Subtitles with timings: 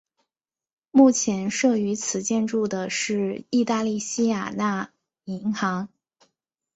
[0.89, 4.89] 目前设于此建筑的是意大利西雅那
[5.25, 5.89] 银行。